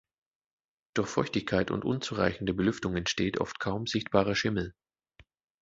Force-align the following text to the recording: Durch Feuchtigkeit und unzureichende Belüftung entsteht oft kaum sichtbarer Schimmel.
Durch 0.95 1.09
Feuchtigkeit 1.09 1.69
und 1.69 1.85
unzureichende 1.85 2.55
Belüftung 2.55 2.95
entsteht 2.97 3.39
oft 3.39 3.59
kaum 3.59 3.85
sichtbarer 3.85 4.33
Schimmel. 4.33 4.73